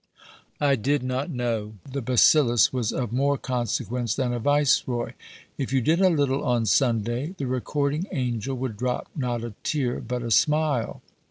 "I 0.59 0.77
did 0.77 1.03
not 1.03 1.29
know 1.29 1.75
the 1.87 2.01
bacillus 2.01 2.73
was 2.73 2.91
of 2.91 3.13
more 3.13 3.37
consequence 3.37 4.15
than 4.15 4.33
a 4.33 4.39
Viceroy." 4.39 5.11
"If 5.59 5.71
you 5.71 5.79
did 5.79 6.01
a 6.01 6.09
little 6.09 6.43
on 6.43 6.65
Sunday, 6.65 7.35
the 7.37 7.45
Recording 7.45 8.07
Angel 8.11 8.57
would 8.57 8.77
drop 8.77 9.09
not 9.15 9.43
a 9.43 9.53
tear 9.61 9.99
but 9.99 10.23
a 10.23 10.31
smile." 10.31 11.03